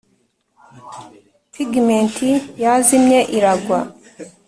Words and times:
pigment 1.53 2.15
yazimye 2.63 3.19
iragwa, 3.37 3.79